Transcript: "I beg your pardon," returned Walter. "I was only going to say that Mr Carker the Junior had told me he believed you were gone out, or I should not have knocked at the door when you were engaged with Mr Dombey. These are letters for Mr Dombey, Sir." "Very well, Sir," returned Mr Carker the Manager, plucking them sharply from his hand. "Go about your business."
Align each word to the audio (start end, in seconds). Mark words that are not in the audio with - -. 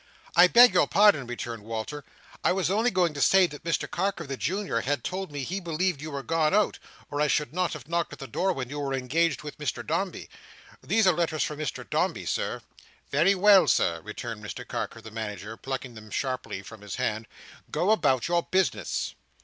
"I 0.35 0.47
beg 0.47 0.73
your 0.73 0.87
pardon," 0.87 1.27
returned 1.27 1.61
Walter. 1.61 2.03
"I 2.43 2.53
was 2.53 2.71
only 2.71 2.89
going 2.89 3.13
to 3.13 3.21
say 3.21 3.45
that 3.45 3.63
Mr 3.63 3.87
Carker 3.87 4.25
the 4.25 4.35
Junior 4.35 4.81
had 4.81 5.03
told 5.03 5.31
me 5.31 5.43
he 5.43 5.59
believed 5.59 6.01
you 6.01 6.09
were 6.09 6.23
gone 6.23 6.55
out, 6.55 6.79
or 7.11 7.21
I 7.21 7.27
should 7.27 7.53
not 7.53 7.73
have 7.73 7.87
knocked 7.87 8.11
at 8.11 8.17
the 8.17 8.25
door 8.25 8.51
when 8.51 8.67
you 8.67 8.79
were 8.79 8.95
engaged 8.95 9.43
with 9.43 9.59
Mr 9.59 9.85
Dombey. 9.85 10.27
These 10.81 11.05
are 11.05 11.13
letters 11.13 11.43
for 11.43 11.55
Mr 11.55 11.87
Dombey, 11.87 12.25
Sir." 12.25 12.63
"Very 13.11 13.35
well, 13.35 13.67
Sir," 13.67 14.01
returned 14.03 14.43
Mr 14.43 14.67
Carker 14.67 15.01
the 15.01 15.11
Manager, 15.11 15.55
plucking 15.55 15.93
them 15.93 16.09
sharply 16.09 16.63
from 16.63 16.81
his 16.81 16.95
hand. 16.95 17.27
"Go 17.69 17.91
about 17.91 18.27
your 18.27 18.41
business." 18.41 19.13